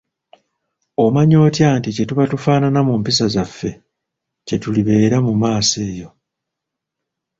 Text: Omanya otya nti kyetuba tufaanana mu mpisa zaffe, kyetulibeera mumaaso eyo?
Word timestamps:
Omanya 1.03 1.37
otya 1.47 1.67
nti 1.77 1.89
kyetuba 1.95 2.23
tufaanana 2.31 2.79
mu 2.87 2.93
mpisa 3.01 3.25
zaffe, 3.35 3.71
kyetulibeera 4.45 5.17
mumaaso 5.25 5.77
eyo? 5.89 6.09